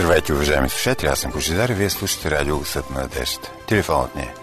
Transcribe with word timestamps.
Здравейте, 0.00 0.32
уважаеми 0.32 0.68
слушатели, 0.68 1.08
аз 1.08 1.18
съм 1.18 1.30
Божидар 1.30 1.68
и 1.68 1.74
вие 1.74 1.90
слушате 1.90 2.30
радио 2.30 2.56
Усът 2.56 2.90
на 2.90 3.00
надеждата. 3.00 3.50
Телефонът 3.66 4.16
ни 4.16 4.22
е 4.22 4.34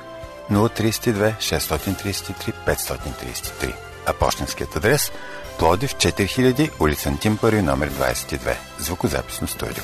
032 0.51 1.37
633 1.37 2.53
533, 2.67 3.73
а 4.05 4.13
почтенският 4.13 4.75
адрес 4.75 5.11
Плодив 5.59 5.95
4000, 5.95 6.71
улица 6.79 7.09
Антим 7.09 7.39
номер 7.41 7.89
22, 7.89 8.55
звукозаписно 8.79 9.47
студио. 9.47 9.83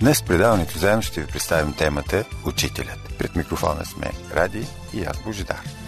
Днес 0.00 0.20
в 0.22 0.24
предаването 0.24 0.78
заедно 0.78 1.02
ще 1.02 1.20
ви 1.20 1.26
представим 1.26 1.74
темата 1.74 2.24
Учителят. 2.46 3.14
Пред 3.18 3.36
микрофона 3.36 3.84
сме 3.84 4.10
Ради 4.34 4.66
и 4.94 5.04
аз 5.04 5.18
Божидар. 5.24 5.79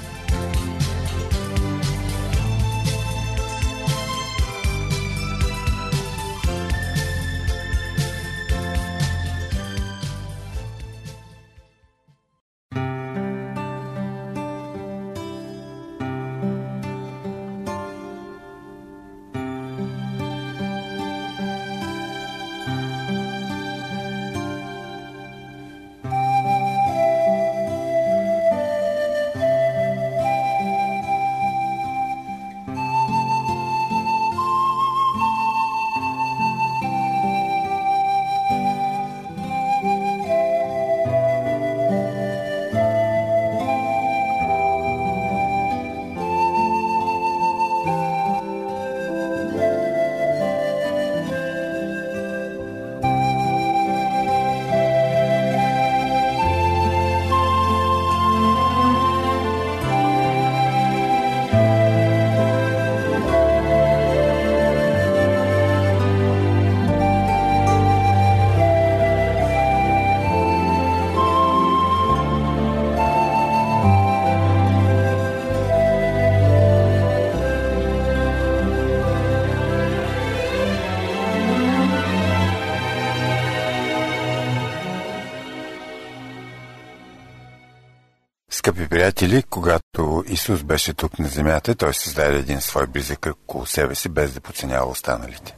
Приятели, 89.02 89.42
когато 89.42 90.24
Исус 90.26 90.62
беше 90.62 90.94
тук 90.94 91.18
на 91.18 91.28
земята, 91.28 91.74
той 91.74 91.94
създаде 91.94 92.36
един 92.36 92.60
свой 92.60 92.86
близък 92.86 93.18
кръг 93.18 93.36
около 93.44 93.66
себе 93.66 93.94
си, 93.94 94.08
без 94.08 94.32
да 94.32 94.40
подценява 94.40 94.90
останалите. 94.90 95.56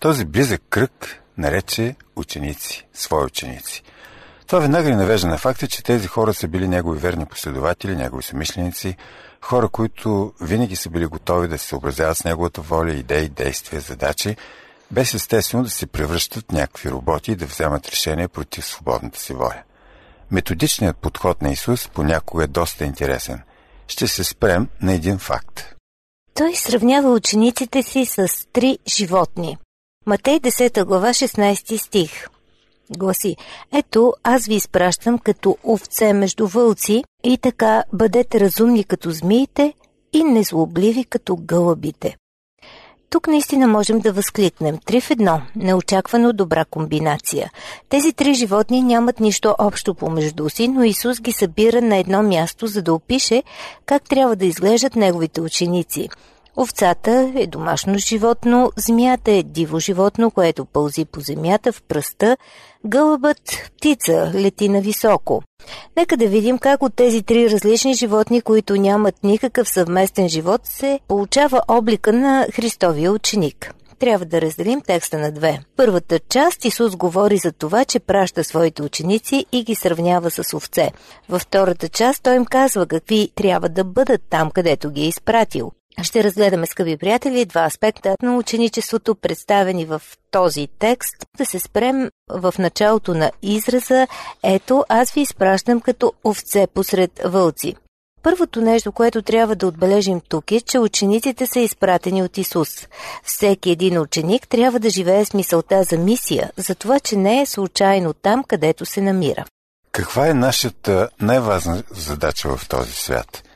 Този 0.00 0.24
близък 0.24 0.62
кръг 0.70 1.22
нарече 1.38 1.96
ученици, 2.16 2.86
свои 2.94 3.24
ученици. 3.24 3.82
Това 4.46 4.60
веднага 4.60 4.90
ни 4.90 4.96
навежда 4.96 5.28
на 5.28 5.38
факта, 5.38 5.68
че 5.68 5.82
тези 5.82 6.06
хора 6.06 6.34
са 6.34 6.48
били 6.48 6.68
негови 6.68 6.98
верни 6.98 7.26
последователи, 7.26 7.96
негови 7.96 8.22
съмишленици, 8.22 8.96
хора, 9.40 9.68
които 9.68 10.32
винаги 10.40 10.76
са 10.76 10.90
били 10.90 11.06
готови 11.06 11.48
да 11.48 11.58
се 11.58 11.66
съобразяват 11.66 12.18
с 12.18 12.24
неговата 12.24 12.60
воля, 12.60 12.92
идеи, 12.92 13.28
действия, 13.28 13.80
задачи, 13.80 14.36
без 14.90 15.14
естествено 15.14 15.64
да 15.64 15.70
се 15.70 15.86
превръщат 15.86 16.44
в 16.48 16.52
някакви 16.52 16.90
роботи 16.90 17.32
и 17.32 17.36
да 17.36 17.46
вземат 17.46 17.88
решения 17.88 18.28
против 18.28 18.66
свободната 18.66 19.20
си 19.20 19.32
воля. 19.32 19.62
Методичният 20.30 20.96
подход 20.96 21.42
на 21.42 21.50
Исус 21.50 21.88
понякога 21.88 22.44
е 22.44 22.46
доста 22.46 22.84
интересен. 22.84 23.42
Ще 23.88 24.08
се 24.08 24.24
спрем 24.24 24.68
на 24.82 24.92
един 24.92 25.18
факт. 25.18 25.74
Той 26.34 26.54
сравнява 26.54 27.12
учениците 27.12 27.82
си 27.82 28.06
с 28.06 28.28
три 28.52 28.78
животни. 28.98 29.58
Матей 30.06 30.40
10 30.40 30.84
глава 30.84 31.08
16 31.08 31.76
стих 31.76 32.28
гласи 32.90 33.36
Ето, 33.72 34.14
аз 34.22 34.46
ви 34.46 34.54
изпращам 34.54 35.18
като 35.18 35.56
овце 35.64 36.12
между 36.12 36.46
вълци 36.46 37.04
и 37.24 37.38
така 37.38 37.84
бъдете 37.92 38.40
разумни 38.40 38.84
като 38.84 39.10
змиите 39.10 39.74
и 40.12 40.24
незлобливи 40.24 41.04
като 41.04 41.36
гълъбите. 41.36 42.16
Тук 43.10 43.26
наистина 43.26 43.66
можем 43.66 44.00
да 44.00 44.12
възкликнем. 44.12 44.78
Три 44.78 45.00
в 45.00 45.10
едно. 45.10 45.40
Неочаквано 45.56 46.32
добра 46.32 46.64
комбинация. 46.64 47.50
Тези 47.88 48.12
три 48.12 48.34
животни 48.34 48.82
нямат 48.82 49.20
нищо 49.20 49.54
общо 49.58 49.94
помежду 49.94 50.48
си, 50.48 50.68
но 50.68 50.84
Исус 50.84 51.20
ги 51.20 51.32
събира 51.32 51.82
на 51.82 51.96
едно 51.96 52.22
място, 52.22 52.66
за 52.66 52.82
да 52.82 52.94
опише 52.94 53.42
как 53.86 54.02
трябва 54.02 54.36
да 54.36 54.46
изглеждат 54.46 54.96
неговите 54.96 55.40
ученици– 55.40 56.08
Овцата 56.60 57.32
е 57.36 57.46
домашно 57.46 57.98
животно, 57.98 58.72
змията 58.76 59.30
е 59.30 59.42
диво 59.42 59.78
животно, 59.78 60.30
което 60.30 60.64
пълзи 60.64 61.04
по 61.04 61.20
земята 61.20 61.72
в 61.72 61.82
пръста, 61.82 62.36
гълъбът– 62.86 63.70
птица, 63.76 64.32
лети 64.34 64.68
на 64.68 64.80
високо. 64.80 65.42
Нека 65.96 66.16
да 66.16 66.26
видим 66.26 66.58
как 66.58 66.82
от 66.82 66.94
тези 66.94 67.22
три 67.22 67.50
различни 67.50 67.94
животни, 67.94 68.40
които 68.40 68.76
нямат 68.76 69.24
никакъв 69.24 69.68
съвместен 69.68 70.28
живот, 70.28 70.60
се 70.64 71.00
получава 71.08 71.62
облика 71.68 72.12
на 72.12 72.46
Христовия 72.52 73.12
ученик 73.12 73.74
трябва 73.98 74.24
да 74.24 74.40
разделим 74.40 74.80
текста 74.80 75.18
на 75.18 75.32
две. 75.32 75.58
Първата 75.76 76.18
част 76.18 76.64
Исус 76.64 76.96
говори 76.96 77.36
за 77.36 77.52
това, 77.52 77.84
че 77.84 77.98
праща 77.98 78.44
своите 78.44 78.82
ученици 78.82 79.46
и 79.52 79.64
ги 79.64 79.74
сравнява 79.74 80.30
с 80.30 80.56
овце. 80.56 80.90
Във 81.28 81.42
втората 81.42 81.88
част 81.88 82.22
той 82.22 82.36
им 82.36 82.44
казва 82.44 82.86
какви 82.86 83.30
трябва 83.34 83.68
да 83.68 83.84
бъдат 83.84 84.22
там, 84.30 84.50
където 84.50 84.90
ги 84.90 85.00
е 85.00 85.08
изпратил. 85.08 85.72
Ще 86.02 86.24
разгледаме, 86.24 86.66
скъпи 86.66 86.96
приятели, 86.96 87.44
два 87.44 87.64
аспекта 87.64 88.16
на 88.22 88.36
ученичеството, 88.36 89.14
представени 89.14 89.84
в 89.84 90.02
този 90.30 90.68
текст. 90.78 91.16
Да 91.36 91.46
се 91.46 91.58
спрем 91.58 92.10
в 92.30 92.54
началото 92.58 93.14
на 93.14 93.30
израза 93.42 94.06
«Ето, 94.42 94.84
аз 94.88 95.12
ви 95.12 95.20
изпращам 95.20 95.80
като 95.80 96.12
овце 96.24 96.66
посред 96.74 97.10
вълци». 97.24 97.74
Първото 98.22 98.60
нещо, 98.60 98.92
което 98.92 99.22
трябва 99.22 99.56
да 99.56 99.66
отбележим 99.66 100.20
тук 100.28 100.52
е, 100.52 100.60
че 100.60 100.78
учениците 100.78 101.46
са 101.46 101.60
изпратени 101.60 102.22
от 102.22 102.38
Исус. 102.38 102.68
Всеки 103.24 103.70
един 103.70 104.00
ученик 104.00 104.48
трябва 104.48 104.80
да 104.80 104.90
живее 104.90 105.24
с 105.24 105.34
мисълта 105.34 105.82
за 105.82 105.98
мисия, 105.98 106.50
за 106.56 106.74
това, 106.74 107.00
че 107.00 107.16
не 107.16 107.40
е 107.40 107.46
случайно 107.46 108.12
там, 108.12 108.44
където 108.44 108.86
се 108.86 109.00
намира. 109.00 109.44
Каква 109.92 110.28
е 110.28 110.34
нашата 110.34 111.08
най-важна 111.20 111.82
задача 111.90 112.56
в 112.56 112.68
този 112.68 112.92
свят? 112.92 113.47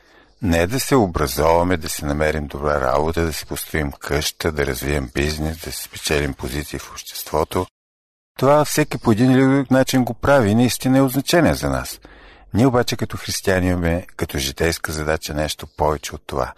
Не 0.43 0.67
да 0.67 0.79
се 0.79 0.95
образоваме, 0.95 1.77
да 1.77 1.89
си 1.89 2.05
намерим 2.05 2.47
добра 2.47 2.81
работа, 2.81 3.25
да 3.25 3.33
си 3.33 3.45
построим 3.45 3.91
къща, 3.91 4.51
да 4.51 4.65
развием 4.65 5.11
бизнес, 5.13 5.57
да 5.57 5.71
си 5.71 5.83
спечелим 5.83 6.33
позиции 6.33 6.79
в 6.79 6.91
обществото. 6.91 7.65
Това 8.39 8.65
всеки 8.65 8.97
по 8.97 9.11
един 9.11 9.31
или 9.31 9.55
друг 9.55 9.71
начин 9.71 10.03
го 10.03 10.13
прави 10.13 10.49
и 10.49 10.55
наистина 10.55 10.97
е 10.97 11.01
от 11.01 11.11
значение 11.11 11.53
за 11.53 11.69
нас. 11.69 11.99
Ние 12.53 12.67
обаче 12.67 12.95
като 12.95 13.17
християни 13.17 13.67
имаме 13.67 14.05
като 14.15 14.37
житейска 14.37 14.91
задача 14.91 15.33
нещо 15.33 15.67
повече 15.77 16.15
от 16.15 16.21
това. 16.27 16.53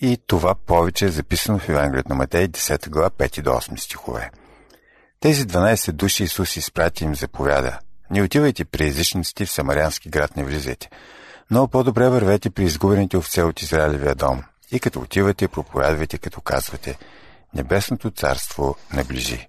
И 0.00 0.18
това 0.26 0.54
повече 0.54 1.04
е 1.04 1.08
записано 1.08 1.58
в 1.58 1.68
Евангелието 1.68 2.08
на 2.08 2.14
Матей 2.14 2.48
10 2.48 2.88
глава 2.88 3.10
5 3.10 3.42
до 3.42 3.50
8 3.50 3.76
стихове. 3.76 4.30
Тези 5.20 5.46
12 5.46 5.92
души 5.92 6.24
Исус 6.24 6.56
изпрати 6.56 7.04
им 7.04 7.14
заповяда. 7.14 7.78
Не 8.10 8.22
отивайте 8.22 8.64
при 8.64 8.86
езичниците 8.86 9.46
в 9.46 9.50
Самарянски 9.50 10.08
град, 10.08 10.36
не 10.36 10.44
влизайте. 10.44 10.88
Но 11.50 11.68
по-добре 11.68 12.08
вървете 12.08 12.50
при 12.50 12.64
изгубените 12.64 13.16
овце 13.16 13.42
от 13.42 13.62
Израилевия 13.62 14.14
дом. 14.14 14.42
И 14.70 14.80
като 14.80 15.00
отивате, 15.00 15.48
проповядвайте, 15.48 16.18
като 16.18 16.40
казвате 16.40 16.98
Небесното 17.54 18.10
царство 18.10 18.76
наближи. 18.94 19.48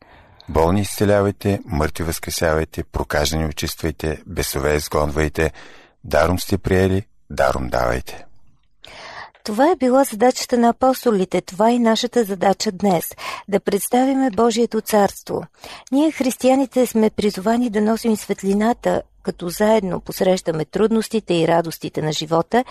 Болни 0.49 0.81
изцелявайте, 0.81 1.59
мъртви 1.65 2.03
възкресявайте, 2.03 2.83
прокажени 2.83 3.45
очиствайте, 3.45 4.21
бесове 4.25 4.75
изгонвайте, 4.75 5.51
даром 6.03 6.39
сте 6.39 6.57
приели, 6.57 7.03
даром 7.29 7.69
давайте. 7.69 8.25
Това 9.43 9.71
е 9.71 9.75
била 9.75 10.03
задачата 10.03 10.57
на 10.57 10.69
апостолите, 10.69 11.41
това 11.41 11.71
е 11.71 11.79
нашата 11.79 12.23
задача 12.23 12.71
днес– 12.71 13.05
да 13.47 13.59
представиме 13.59 14.31
Божието 14.31 14.81
царство. 14.81 15.43
Ние, 15.91 16.11
християните, 16.11 16.85
сме 16.85 17.09
призовани 17.09 17.69
да 17.69 17.81
носим 17.81 18.15
светлината, 18.15 19.01
като 19.29 19.49
заедно 19.49 19.99
посрещаме 19.99 20.65
трудностите 20.65 21.33
и 21.33 21.47
радостите 21.47 22.01
на 22.01 22.11
живота. 22.11 22.65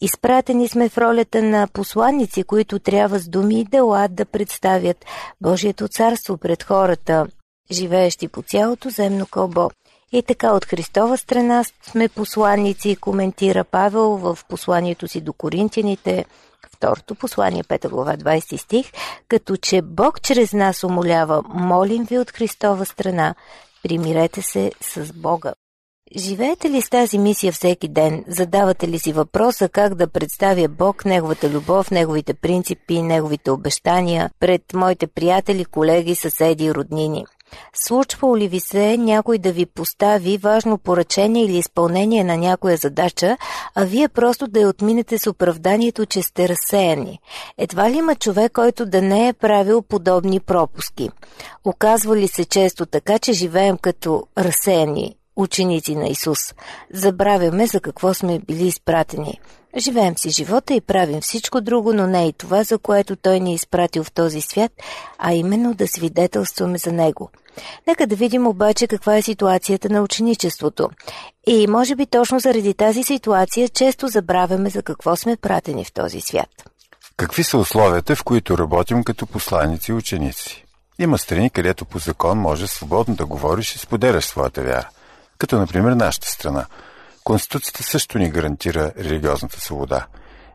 Изпратени 0.00 0.68
сме 0.68 0.88
в 0.88 0.98
ролята 0.98 1.42
на 1.42 1.68
посланници, 1.72 2.42
които 2.42 2.78
трябва 2.78 3.18
с 3.18 3.28
думи 3.28 3.60
и 3.60 3.64
дела 3.64 4.08
да 4.10 4.24
представят 4.24 5.04
Божието 5.40 5.88
царство 5.88 6.36
пред 6.36 6.62
хората, 6.62 7.26
живеещи 7.72 8.28
по 8.28 8.42
цялото 8.42 8.90
земно 8.90 9.26
кълбо. 9.26 9.70
И 10.12 10.22
така 10.22 10.52
от 10.52 10.64
Христова 10.64 11.18
страна 11.18 11.64
сме 11.90 12.08
посланници, 12.08 12.96
коментира 12.96 13.64
Павел 13.64 14.10
в 14.10 14.38
посланието 14.48 15.08
си 15.08 15.20
до 15.20 15.32
Коринтияните, 15.32 16.24
второто 16.76 17.14
послание, 17.14 17.64
5 17.64 17.88
глава, 17.88 18.16
20 18.16 18.56
стих, 18.56 18.92
като 19.28 19.56
че 19.56 19.82
Бог 19.82 20.22
чрез 20.22 20.52
нас 20.52 20.84
умолява, 20.84 21.42
молим 21.48 22.04
ви 22.04 22.18
от 22.18 22.30
Христова 22.30 22.86
страна, 22.86 23.34
примирете 23.82 24.42
се 24.42 24.72
с 24.80 25.12
Бога. 25.12 25.52
Живеете 26.16 26.70
ли 26.70 26.82
с 26.82 26.90
тази 26.90 27.18
мисия 27.18 27.52
всеки 27.52 27.88
ден? 27.88 28.24
Задавате 28.28 28.88
ли 28.88 28.98
си 28.98 29.12
въпроса 29.12 29.68
как 29.68 29.94
да 29.94 30.08
представя 30.08 30.68
Бог, 30.68 31.04
Неговата 31.04 31.50
любов, 31.50 31.90
Неговите 31.90 32.34
принципи, 32.34 33.02
Неговите 33.02 33.50
обещания 33.50 34.30
пред 34.40 34.62
моите 34.74 35.06
приятели, 35.06 35.64
колеги, 35.64 36.14
съседи 36.14 36.64
и 36.64 36.74
роднини? 36.74 37.24
Случва 37.74 38.38
ли 38.38 38.48
ви 38.48 38.60
се 38.60 38.96
някой 38.96 39.38
да 39.38 39.52
ви 39.52 39.66
постави 39.66 40.38
важно 40.38 40.78
поръчение 40.78 41.44
или 41.44 41.56
изпълнение 41.56 42.24
на 42.24 42.36
някоя 42.36 42.76
задача, 42.76 43.36
а 43.74 43.84
вие 43.84 44.08
просто 44.08 44.48
да 44.48 44.60
я 44.60 44.68
отминете 44.68 45.18
с 45.18 45.30
оправданието, 45.30 46.06
че 46.06 46.22
сте 46.22 46.48
разсеяни? 46.48 47.18
Едва 47.58 47.90
ли 47.90 47.96
има 47.96 48.14
човек, 48.14 48.52
който 48.52 48.86
да 48.86 49.02
не 49.02 49.28
е 49.28 49.32
правил 49.32 49.82
подобни 49.82 50.40
пропуски? 50.40 51.10
Оказва 51.64 52.16
ли 52.16 52.28
се 52.28 52.44
често 52.44 52.86
така, 52.86 53.18
че 53.18 53.32
живеем 53.32 53.78
като 53.78 54.22
разсеяни 54.38 55.16
ученици 55.36 55.94
на 55.94 56.08
Исус? 56.08 56.54
Забравяме 56.92 57.66
за 57.66 57.80
какво 57.80 58.14
сме 58.14 58.38
били 58.38 58.66
изпратени. 58.66 59.40
Живеем 59.76 60.18
си 60.18 60.30
живота 60.30 60.74
и 60.74 60.80
правим 60.80 61.20
всичко 61.20 61.60
друго, 61.60 61.92
но 61.92 62.06
не 62.06 62.28
и 62.28 62.32
това, 62.32 62.62
за 62.62 62.78
което 62.78 63.16
Той 63.16 63.40
ни 63.40 63.50
е 63.50 63.54
изпратил 63.54 64.04
в 64.04 64.12
този 64.12 64.40
свят, 64.40 64.72
а 65.18 65.32
именно 65.32 65.74
да 65.74 65.88
свидетелстваме 65.88 66.78
за 66.78 66.92
Него– 66.92 67.30
Нека 67.86 68.06
да 68.06 68.16
видим 68.16 68.46
обаче 68.46 68.86
каква 68.86 69.16
е 69.16 69.22
ситуацията 69.22 69.88
на 69.88 70.02
ученичеството. 70.02 70.90
И 71.46 71.66
може 71.66 71.96
би 71.96 72.06
точно 72.06 72.38
заради 72.38 72.74
тази 72.74 73.02
ситуация 73.02 73.68
често 73.68 74.08
забравяме 74.08 74.70
за 74.70 74.82
какво 74.82 75.16
сме 75.16 75.36
пратени 75.36 75.84
в 75.84 75.92
този 75.92 76.20
свят. 76.20 76.48
Какви 77.16 77.44
са 77.44 77.58
условията, 77.58 78.16
в 78.16 78.24
които 78.24 78.58
работим 78.58 79.04
като 79.04 79.26
посланици 79.26 79.90
и 79.90 79.94
ученици? 79.94 80.64
Има 80.98 81.18
страни, 81.18 81.50
където 81.50 81.84
по 81.84 81.98
закон 81.98 82.38
може 82.38 82.66
свободно 82.66 83.14
да 83.14 83.26
говориш 83.26 83.74
и 83.74 83.78
споделяш 83.78 84.24
своята 84.24 84.62
вяра. 84.62 84.88
Като, 85.44 85.58
например, 85.58 85.92
нашата 85.92 86.28
страна. 86.28 86.66
Конституцията 87.24 87.82
също 87.82 88.18
ни 88.18 88.30
гарантира 88.30 88.92
религиозната 88.98 89.60
свобода. 89.60 90.06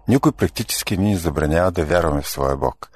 Никой 0.07 0.31
практически 0.31 0.97
ни 0.97 1.18
забранява 1.18 1.71
да 1.71 1.86
вярваме 1.86 2.21
в 2.21 2.30
своя 2.30 2.57
Бог. 2.57 2.89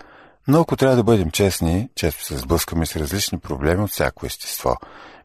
Но 0.48 0.62
ако 0.62 0.76
трябва 0.76 0.96
да 0.96 1.04
бъдем 1.04 1.32
честни, 1.32 1.90
често 1.96 2.26
се 2.26 2.38
сблъскваме 2.38 2.86
с 2.86 2.96
различни 2.96 3.40
проблеми 3.40 3.84
от 3.84 3.92
всяко 3.92 4.26
естество. 4.26 4.78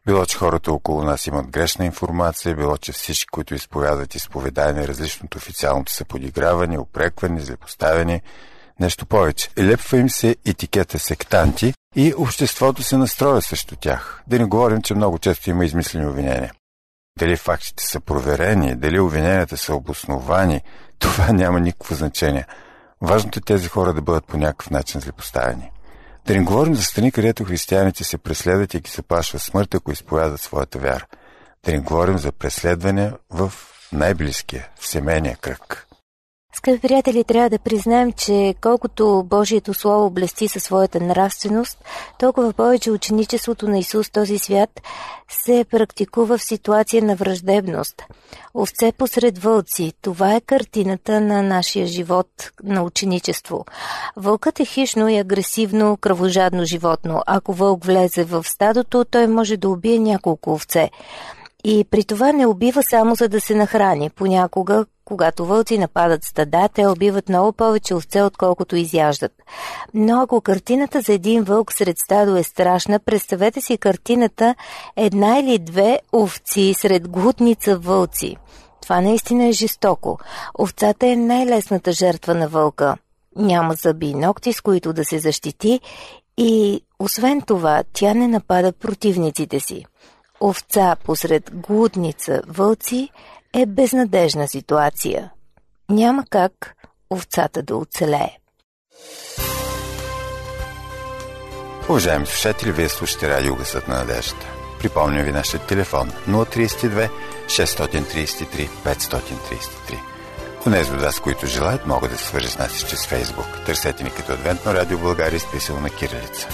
Било, 0.05 0.25
че 0.25 0.37
хората 0.37 0.71
около 0.71 1.03
нас 1.03 1.27
имат 1.27 1.47
грешна 1.47 1.85
информация, 1.85 2.55
било, 2.55 2.77
че 2.77 2.91
всички, 2.91 3.27
които 3.31 3.55
изповядат 3.55 4.15
изповедание 4.15 4.87
различно 4.87 5.25
от 5.25 5.35
официалното 5.35 5.91
са 5.91 6.05
подигравани, 6.05 6.77
опреквани, 6.77 7.41
злепоставени. 7.41 8.21
Нещо 8.79 9.05
повече. 9.05 9.49
Лепва 9.59 9.97
им 9.97 10.09
се 10.09 10.35
етикета 10.45 10.99
сектанти 10.99 11.73
и 11.95 12.13
обществото 12.17 12.83
се 12.83 12.97
настроя 12.97 13.41
срещу 13.41 13.75
тях. 13.75 14.23
Да 14.27 14.39
не 14.39 14.45
говорим, 14.45 14.81
че 14.81 14.95
много 14.95 15.19
често 15.19 15.49
има 15.49 15.65
измислени 15.65 16.07
обвинения. 16.07 16.51
Дали 17.19 17.37
фактите 17.37 17.83
са 17.83 17.99
проверени, 17.99 18.75
дали 18.75 18.99
обвиненията 18.99 19.57
са 19.57 19.75
обосновани, 19.75 20.61
това 20.99 21.33
няма 21.33 21.59
никакво 21.59 21.95
значение– 21.95 22.45
Важното 23.01 23.39
е 23.39 23.41
тези 23.41 23.67
хора 23.67 23.93
да 23.93 24.01
бъдат 24.01 24.25
по 24.25 24.37
някакъв 24.37 24.69
начин 24.69 25.01
злепоставени. 25.01 25.71
Да 26.25 26.33
не 26.33 26.43
говорим 26.43 26.75
за 26.75 26.83
страни, 26.83 27.11
където 27.11 27.43
християните 27.43 28.03
се 28.03 28.17
преследват 28.17 28.73
и 28.73 28.79
ги 28.79 28.91
запашва 28.91 29.39
смърт, 29.39 29.75
ако 29.75 29.91
изповядат 29.91 30.41
своята 30.41 30.79
вяра. 30.79 31.05
Да 31.65 31.71
не 31.71 31.79
говорим 31.79 32.17
за 32.17 32.31
преследване 32.31 33.11
в 33.29 33.53
най-близкия, 33.93 34.67
в 34.79 34.87
семейния 34.87 35.37
кръг. 35.37 35.87
Скъпи 36.53 36.79
приятели, 36.79 37.23
трябва 37.23 37.49
да 37.49 37.59
признаем, 37.59 38.11
че 38.11 38.55
колкото 38.61 39.23
Божието 39.25 39.73
Слово 39.73 40.09
блести 40.09 40.47
със 40.47 40.63
своята 40.63 40.99
нравственост, 40.99 41.77
толкова 42.19 42.53
повече 42.53 42.91
ученичеството 42.91 43.67
на 43.67 43.79
Исус 43.79 44.09
този 44.09 44.37
свят 44.37 44.81
се 45.29 45.65
практикува 45.71 46.37
в 46.37 46.43
ситуация 46.43 47.03
на 47.03 47.15
враждебност. 47.15 48.03
Овце 48.53 48.91
посред 48.91 49.37
вълци, 49.37 49.93
това 50.01 50.35
е 50.35 50.41
картината 50.41 51.21
на 51.21 51.43
нашия 51.43 51.87
живот 51.87 52.51
на 52.63 52.83
ученичество. 52.83 53.65
Вълкът 54.15 54.59
е 54.59 54.65
хищно 54.65 55.09
и 55.09 55.17
агресивно, 55.17 55.97
кръвожадно 55.97 56.65
животно. 56.65 57.21
Ако 57.27 57.53
вълк 57.53 57.85
влезе 57.85 58.23
в 58.23 58.43
стадото, 58.43 59.05
той 59.05 59.27
може 59.27 59.57
да 59.57 59.69
убие 59.69 59.99
няколко 59.99 60.53
овце. 60.53 60.89
И 61.63 61.85
при 61.91 62.03
това 62.03 62.31
не 62.31 62.45
убива 62.45 62.83
само 62.83 63.15
за 63.15 63.29
да 63.29 63.41
се 63.41 63.55
нахрани. 63.55 64.09
Понякога, 64.09 64.85
когато 65.05 65.45
вълци 65.45 65.77
нападат 65.77 66.23
стада, 66.23 66.69
те 66.73 66.87
убиват 66.87 67.29
много 67.29 67.53
повече 67.53 67.95
овце, 67.95 68.21
отколкото 68.21 68.75
изяждат. 68.75 69.31
Но 69.93 70.21
ако 70.21 70.41
картината 70.41 71.01
за 71.01 71.13
един 71.13 71.43
вълк 71.43 71.73
сред 71.73 71.97
стадо 71.97 72.35
е 72.35 72.43
страшна, 72.43 72.99
представете 72.99 73.61
си 73.61 73.77
картината 73.77 74.55
една 74.95 75.39
или 75.39 75.59
две 75.59 75.99
овци 76.13 76.73
сред 76.77 77.09
глутница 77.09 77.77
вълци. 77.77 78.37
Това 78.81 79.01
наистина 79.01 79.45
е 79.45 79.51
жестоко. 79.51 80.17
Овцата 80.59 81.07
е 81.07 81.15
най-лесната 81.15 81.91
жертва 81.91 82.35
на 82.35 82.47
вълка. 82.47 82.97
Няма 83.35 83.73
зъби 83.73 84.07
и 84.07 84.13
ногти, 84.13 84.53
с 84.53 84.61
които 84.61 84.93
да 84.93 85.05
се 85.05 85.19
защити 85.19 85.79
и 86.37 86.81
освен 86.99 87.41
това, 87.41 87.83
тя 87.93 88.13
не 88.13 88.27
напада 88.27 88.71
противниците 88.71 89.59
си 89.59 89.85
овца 90.41 90.95
посред 91.05 91.51
глутница 91.53 92.41
вълци 92.47 93.09
е 93.53 93.65
безнадежна 93.65 94.47
ситуация. 94.47 95.31
Няма 95.89 96.25
как 96.29 96.75
овцата 97.09 97.63
да 97.63 97.75
оцелее. 97.75 98.37
Уважаеми 101.89 102.25
слушатели, 102.25 102.71
вие 102.71 102.89
слушате 102.89 103.29
радио 103.29 103.55
Гъсът 103.55 103.87
на 103.87 103.95
надеждата. 103.95 104.45
Припомням 104.79 105.25
ви 105.25 105.31
нашия 105.31 105.59
телефон 105.59 106.11
032 106.27 107.09
633 107.45 108.69
533. 108.69 109.99
Унези 110.67 110.91
от 110.91 111.01
вас, 111.01 111.19
които 111.19 111.45
желаят, 111.45 111.87
могат 111.87 112.11
да 112.11 112.17
се 112.17 112.25
свържат 112.25 112.51
с 112.51 112.57
нас 112.57 112.85
чрез 112.89 113.07
Фейсбук. 113.07 113.45
Търсете 113.65 114.03
ни 114.03 114.09
като 114.09 114.31
Адвентно 114.31 114.73
радио 114.73 114.97
България, 114.97 115.37
изписано 115.37 115.79
на 115.79 115.89
кирилица. 115.89 116.47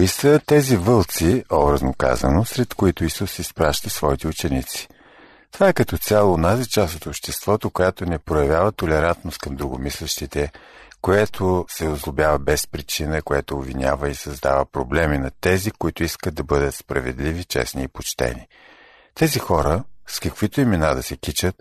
Кои 0.00 0.08
са 0.08 0.40
тези 0.46 0.76
вълци, 0.76 1.44
образно 1.52 1.94
казано, 1.94 2.44
сред 2.44 2.74
които 2.74 3.04
Исус 3.04 3.38
изпраща 3.38 3.90
своите 3.90 4.28
ученици? 4.28 4.88
Това 5.52 5.68
е 5.68 5.72
като 5.72 5.98
цяло 5.98 6.34
онази 6.34 6.68
част 6.68 6.94
от 6.94 7.06
обществото, 7.06 7.70
която 7.70 8.06
не 8.06 8.18
проявява 8.18 8.72
толерантност 8.72 9.38
към 9.38 9.56
другомислящите, 9.56 10.52
което 11.00 11.66
се 11.68 11.88
озлобява 11.88 12.38
без 12.38 12.66
причина, 12.66 13.22
което 13.22 13.56
обвинява 13.56 14.10
и 14.10 14.14
създава 14.14 14.64
проблеми 14.64 15.18
на 15.18 15.30
тези, 15.40 15.70
които 15.70 16.04
искат 16.04 16.34
да 16.34 16.44
бъдат 16.44 16.74
справедливи, 16.74 17.44
честни 17.44 17.82
и 17.82 17.88
почтени. 17.88 18.46
Тези 19.14 19.38
хора, 19.38 19.84
с 20.06 20.20
каквито 20.20 20.60
имена 20.60 20.94
да 20.94 21.02
се 21.02 21.16
кичат, 21.16 21.56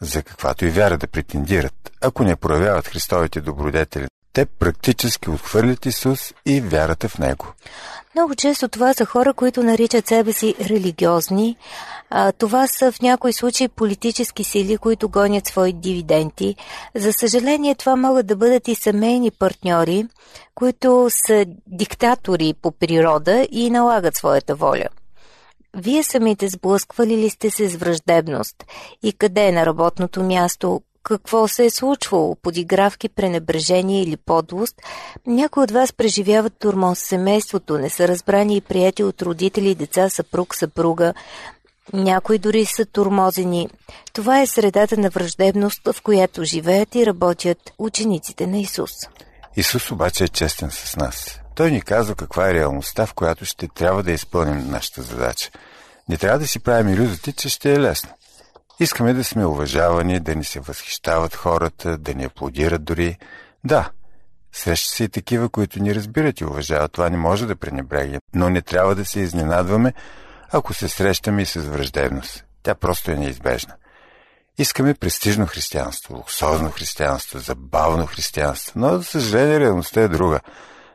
за 0.00 0.22
каквато 0.22 0.64
и 0.64 0.70
вяра 0.70 0.98
да 0.98 1.06
претендират, 1.06 1.92
ако 2.00 2.24
не 2.24 2.36
проявяват 2.36 2.88
Христовите 2.88 3.40
добродетели, 3.40 4.06
те 4.32 4.46
практически 4.46 5.30
отхвърлят 5.30 5.86
Исус 5.86 6.34
и 6.46 6.60
вярата 6.60 7.08
в 7.08 7.18
Него. 7.18 7.46
Много 8.14 8.34
често 8.34 8.68
това 8.68 8.94
са 8.94 9.04
хора, 9.04 9.34
които 9.34 9.62
наричат 9.62 10.06
себе 10.06 10.32
си 10.32 10.54
религиозни. 10.60 11.56
А, 12.10 12.32
това 12.32 12.66
са 12.66 12.92
в 12.92 13.02
някои 13.02 13.32
случаи 13.32 13.68
политически 13.68 14.44
сили, 14.44 14.78
които 14.78 15.08
гонят 15.08 15.46
свои 15.46 15.72
дивиденти. 15.72 16.56
За 16.94 17.12
съжаление, 17.12 17.74
това 17.74 17.96
могат 17.96 18.26
да 18.26 18.36
бъдат 18.36 18.68
и 18.68 18.74
семейни 18.74 19.30
партньори, 19.30 20.06
които 20.54 21.08
са 21.10 21.46
диктатори 21.66 22.54
по 22.62 22.72
природа 22.72 23.46
и 23.50 23.70
налагат 23.70 24.16
своята 24.16 24.54
воля. 24.54 24.86
Вие 25.76 26.02
самите 26.02 26.48
сблъсквали 26.48 27.16
ли 27.16 27.30
сте 27.30 27.50
се 27.50 27.68
с 27.68 27.76
враждебност? 27.76 28.64
И 29.02 29.12
къде 29.12 29.46
е 29.46 29.52
на 29.52 29.66
работното 29.66 30.22
място? 30.22 30.80
Какво 31.08 31.48
се 31.48 31.64
е 31.64 31.70
случвало, 31.70 32.34
подигравки, 32.34 33.08
пренебрежение 33.08 34.02
или 34.02 34.16
подлост, 34.16 34.82
някои 35.26 35.62
от 35.62 35.70
вас 35.70 35.92
преживяват 35.92 36.58
турмоз 36.58 36.98
семейството, 36.98 37.78
не 37.78 37.90
са 37.90 38.08
разбрани 38.08 38.56
и 38.56 38.60
прияти 38.60 39.04
от 39.04 39.22
родители, 39.22 39.74
деца, 39.74 40.08
съпруг, 40.08 40.54
съпруга, 40.54 41.14
някои 41.92 42.38
дори 42.38 42.66
са 42.66 42.84
турмозени. 42.84 43.68
Това 44.12 44.40
е 44.40 44.46
средата 44.46 44.96
на 44.96 45.10
враждебност, 45.10 45.80
в 45.92 46.02
която 46.02 46.44
живеят 46.44 46.94
и 46.94 47.06
работят 47.06 47.58
учениците 47.78 48.46
на 48.46 48.58
Исус. 48.58 48.90
Исус 49.56 49.90
обаче 49.90 50.24
е 50.24 50.28
честен 50.28 50.70
с 50.70 50.96
нас. 50.96 51.40
Той 51.54 51.70
ни 51.70 51.82
казва 51.82 52.14
каква 52.14 52.50
е 52.50 52.54
реалността, 52.54 53.06
в 53.06 53.14
която 53.14 53.44
ще 53.44 53.68
трябва 53.68 54.02
да 54.02 54.12
изпълним 54.12 54.70
нашата 54.70 55.02
задача. 55.02 55.50
Не 56.08 56.16
трябва 56.16 56.38
да 56.38 56.46
си 56.46 56.58
правим 56.58 56.94
иллюзите, 56.94 57.32
че 57.32 57.48
ще 57.48 57.74
е 57.74 57.80
лесно. 57.80 58.10
Искаме 58.80 59.14
да 59.14 59.24
сме 59.24 59.46
уважавани, 59.46 60.20
да 60.20 60.34
ни 60.34 60.44
се 60.44 60.60
възхищават 60.60 61.34
хората, 61.34 61.98
да 61.98 62.14
ни 62.14 62.24
аплодират 62.24 62.84
дори. 62.84 63.18
Да, 63.64 63.90
среща 64.52 64.94
се 64.94 65.04
и 65.04 65.08
такива, 65.08 65.48
които 65.48 65.82
ни 65.82 65.94
разбират 65.94 66.40
и 66.40 66.44
уважават. 66.44 66.92
Това 66.92 67.10
не 67.10 67.16
може 67.16 67.46
да 67.46 67.56
пренебрегнем, 67.56 68.20
но 68.34 68.50
не 68.50 68.62
трябва 68.62 68.94
да 68.94 69.04
се 69.04 69.20
изненадваме, 69.20 69.92
ако 70.52 70.74
се 70.74 70.88
срещаме 70.88 71.42
и 71.42 71.46
с 71.46 71.60
враждебност. 71.60 72.44
Тя 72.62 72.74
просто 72.74 73.10
е 73.10 73.16
неизбежна. 73.16 73.74
Искаме 74.58 74.94
престижно 74.94 75.46
християнство, 75.46 76.16
луксозно 76.16 76.70
християнство, 76.70 77.38
забавно 77.38 78.06
християнство, 78.06 78.72
но 78.80 78.98
за 78.98 79.04
съжаление 79.04 79.60
реалността 79.60 80.00
е 80.00 80.08
друга. 80.08 80.40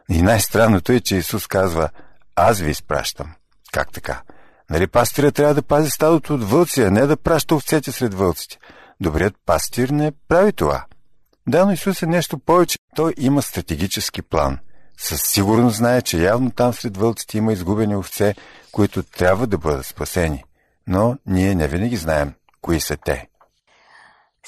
И 0.09 0.21
най-странното 0.21 0.91
е, 0.91 0.99
че 0.99 1.15
Исус 1.15 1.47
казва, 1.47 1.89
аз 2.35 2.59
ви 2.59 2.71
изпращам. 2.71 3.33
Как 3.71 3.91
така? 3.91 4.21
Нали 4.69 4.87
пастира 4.87 5.31
трябва 5.31 5.53
да 5.53 5.61
пази 5.61 5.89
стадото 5.89 6.33
от 6.33 6.43
вълци, 6.43 6.81
а 6.81 6.91
не 6.91 7.05
да 7.05 7.17
праща 7.17 7.55
овцете 7.55 7.91
сред 7.91 8.13
вълците? 8.13 8.57
Добрият 9.01 9.35
пастир 9.45 9.89
не 9.89 10.11
прави 10.27 10.53
това. 10.53 10.85
Да, 11.47 11.65
но 11.65 11.71
Исус 11.71 12.01
е 12.01 12.05
нещо 12.05 12.39
повече. 12.39 12.77
Той 12.95 13.13
има 13.17 13.41
стратегически 13.41 14.21
план. 14.21 14.59
Със 14.97 15.21
сигурност 15.21 15.77
знае, 15.77 16.01
че 16.01 16.23
явно 16.23 16.51
там 16.51 16.73
сред 16.73 16.97
вълците 16.97 17.37
има 17.37 17.53
изгубени 17.53 17.95
овце, 17.95 18.35
които 18.71 19.03
трябва 19.03 19.47
да 19.47 19.57
бъдат 19.57 19.85
спасени. 19.85 20.43
Но 20.87 21.17
ние 21.25 21.55
не 21.55 21.67
винаги 21.67 21.95
знаем 21.97 22.33
кои 22.61 22.79
са 22.79 22.97
те. 22.97 23.27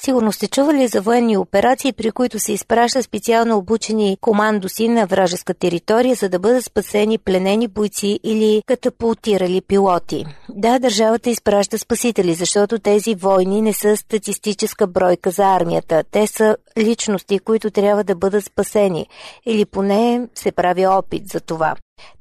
Сигурно 0.00 0.32
сте 0.32 0.48
чували 0.48 0.88
за 0.88 1.00
военни 1.00 1.36
операции, 1.36 1.92
при 1.92 2.10
които 2.10 2.38
се 2.38 2.52
изпраща 2.52 3.02
специално 3.02 3.56
обучени 3.56 4.16
командоси 4.20 4.88
на 4.88 5.06
вражеска 5.06 5.54
територия, 5.54 6.14
за 6.14 6.28
да 6.28 6.38
бъдат 6.38 6.64
спасени 6.64 7.18
пленени 7.18 7.68
бойци 7.68 8.20
или 8.24 8.62
катапултирали 8.66 9.60
пилоти. 9.60 10.24
Да, 10.48 10.78
държавата 10.78 11.30
изпраща 11.30 11.78
спасители, 11.78 12.34
защото 12.34 12.78
тези 12.78 13.14
войни 13.14 13.62
не 13.62 13.72
са 13.72 13.96
статистическа 13.96 14.86
бройка 14.86 15.30
за 15.30 15.44
армията. 15.44 16.04
Те 16.10 16.26
са 16.26 16.56
личности, 16.78 17.38
които 17.38 17.70
трябва 17.70 18.04
да 18.04 18.14
бъдат 18.14 18.44
спасени, 18.44 19.06
или 19.46 19.64
поне 19.64 20.28
се 20.34 20.52
прави 20.52 20.86
опит 20.86 21.28
за 21.28 21.40
това. 21.40 21.74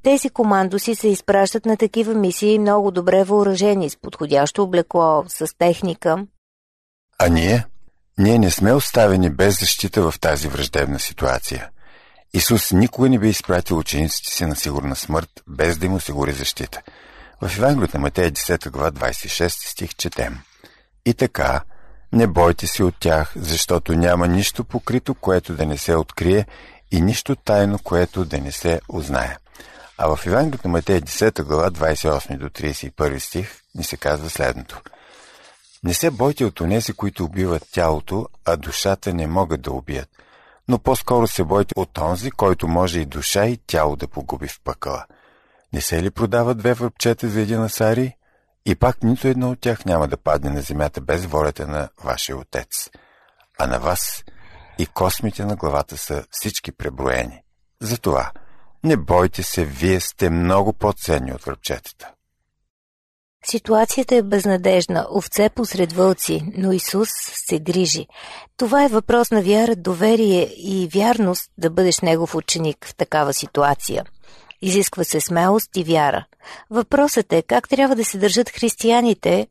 Тези 0.03 0.29
командоси 0.29 0.95
се 0.95 1.07
изпращат 1.07 1.65
на 1.65 1.77
такива 1.77 2.13
мисии 2.13 2.59
много 2.59 2.91
добре 2.91 3.23
въоръжени, 3.23 3.89
с 3.89 3.97
подходящо 3.97 4.63
облекло, 4.63 5.23
с 5.27 5.57
техника. 5.57 6.25
А 7.19 7.29
ние? 7.29 7.65
Ние 8.17 8.39
не 8.39 8.51
сме 8.51 8.73
оставени 8.73 9.29
без 9.29 9.59
защита 9.59 10.11
в 10.11 10.19
тази 10.19 10.47
враждебна 10.47 10.99
ситуация. 10.99 11.69
Исус 12.33 12.71
никога 12.71 13.09
не 13.09 13.19
би 13.19 13.29
изпратил 13.29 13.77
учениците 13.77 14.31
си 14.31 14.45
на 14.45 14.55
сигурна 14.55 14.95
смърт, 14.95 15.29
без 15.47 15.77
да 15.77 15.85
им 15.85 15.93
осигури 15.93 16.33
защита. 16.33 16.81
В 17.41 17.57
Евангелието 17.57 17.97
на 17.97 18.01
Матея 18.01 18.31
10 18.31 18.69
глава 18.69 18.91
26 18.91 19.47
стих 19.47 19.95
четем. 19.95 20.39
И 21.05 21.13
така, 21.13 21.61
не 22.13 22.27
бойте 22.27 22.67
се 22.67 22.83
от 22.83 22.95
тях, 22.99 23.33
защото 23.35 23.93
няма 23.93 24.27
нищо 24.27 24.63
покрито, 24.63 25.15
което 25.15 25.53
да 25.53 25.65
не 25.65 25.77
се 25.77 25.95
открие 25.95 26.45
и 26.91 27.01
нищо 27.01 27.35
тайно, 27.35 27.79
което 27.79 28.25
да 28.25 28.37
не 28.37 28.51
се 28.51 28.81
узнае. 28.89 29.37
А 29.97 30.15
в 30.15 30.25
Евангелието 30.25 30.67
на 30.67 30.71
Матея 30.71 31.01
10 31.01 31.43
глава 31.43 31.71
28 31.71 32.37
до 32.37 32.49
31 32.49 33.19
стих 33.19 33.59
ни 33.75 33.83
се 33.83 33.97
казва 33.97 34.29
следното– 34.29 34.81
не 35.85 35.93
се 35.93 36.11
бойте 36.11 36.45
от 36.45 36.61
онези, 36.61 36.93
които 36.93 37.23
убиват 37.23 37.67
тялото, 37.71 38.27
а 38.45 38.57
душата 38.57 39.13
не 39.13 39.27
могат 39.27 39.61
да 39.61 39.71
убият. 39.71 40.09
Но 40.67 40.79
по-скоро 40.79 41.27
се 41.27 41.43
бойте 41.43 41.73
от 41.77 41.97
онзи, 41.97 42.31
който 42.31 42.67
може 42.67 42.99
и 42.99 43.05
душа 43.05 43.45
и 43.45 43.57
тяло 43.57 43.95
да 43.95 44.07
погуби 44.07 44.47
в 44.47 44.61
пъкъла. 44.63 45.05
Не 45.73 45.81
се 45.81 46.03
ли 46.03 46.11
продава 46.11 46.55
две 46.55 46.73
върбчета 46.73 47.29
за 47.29 47.41
един 47.41 47.61
асари? 47.61 48.17
И 48.65 48.75
пак 48.75 49.03
нито 49.03 49.27
едно 49.27 49.51
от 49.51 49.59
тях 49.59 49.85
няма 49.85 50.07
да 50.07 50.17
падне 50.17 50.49
на 50.49 50.61
земята 50.61 51.01
без 51.01 51.25
волята 51.25 51.67
на 51.67 51.89
вашия 52.03 52.37
отец. 52.37 52.89
А 53.59 53.67
на 53.67 53.79
вас 53.79 54.23
и 54.77 54.85
космите 54.85 55.45
на 55.45 55.55
главата 55.55 55.97
са 55.97 56.23
всички 56.31 56.71
преброени. 56.71 57.41
Затова 57.81 58.31
не 58.83 58.97
бойте 58.97 59.43
се, 59.43 59.65
вие 59.65 59.99
сте 59.99 60.29
много 60.29 60.73
по-ценни 60.73 61.33
от 61.33 61.43
върбчетата. 61.43 62.14
Ситуацията 63.47 64.15
е 64.15 64.21
безнадежна, 64.21 65.07
овце 65.11 65.49
посред 65.49 65.93
вълци, 65.93 66.43
но 66.57 66.71
Исус 66.71 67.09
се 67.47 67.59
грижи. 67.59 68.07
Това 68.57 68.85
е 68.85 68.87
въпрос 68.87 69.31
на 69.31 69.41
вяра, 69.41 69.75
доверие 69.75 70.49
и 70.57 70.89
вярност 70.93 71.51
да 71.57 71.69
бъдеш 71.69 71.99
Негов 71.99 72.35
ученик 72.35 72.85
в 72.85 72.95
такава 72.95 73.33
ситуация. 73.33 74.05
Изисква 74.61 75.03
се 75.03 75.21
смелост 75.21 75.77
и 75.77 75.83
вяра. 75.83 76.25
Въпросът 76.69 77.33
е 77.33 77.41
как 77.41 77.69
трябва 77.69 77.95
да 77.95 78.05
се 78.05 78.17
държат 78.17 78.49
християните 78.49 79.47